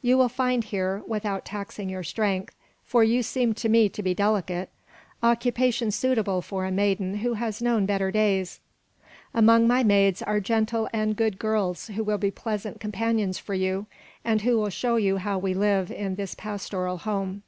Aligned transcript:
"You 0.00 0.16
will 0.16 0.30
find 0.30 0.64
here, 0.64 1.02
without 1.06 1.44
taxing 1.44 1.90
your 1.90 2.02
strength, 2.04 2.56
for 2.84 3.04
you 3.04 3.22
seem 3.22 3.52
to 3.56 3.68
me 3.68 3.90
to 3.90 4.02
be 4.02 4.14
delicate, 4.14 4.70
occupation 5.22 5.90
suitable 5.90 6.40
for 6.40 6.64
a 6.64 6.70
maiden 6.72 7.16
who 7.18 7.34
has 7.34 7.60
known 7.60 7.84
better 7.84 8.10
days; 8.10 8.60
among 9.34 9.68
my 9.68 9.82
maids 9.84 10.22
are 10.22 10.40
gentle 10.40 10.88
and 10.94 11.14
good 11.14 11.38
girls 11.38 11.88
who 11.88 12.02
will 12.02 12.16
be 12.16 12.30
pleasant 12.30 12.80
companions 12.80 13.36
for 13.36 13.52
you, 13.52 13.84
and 14.24 14.40
who 14.40 14.56
will 14.56 14.70
show 14.70 14.96
you 14.96 15.18
how 15.18 15.36
we 15.38 15.52
live 15.52 15.90
in 15.90 16.14
this 16.14 16.34
pastoral 16.34 16.96
home. 16.96 17.42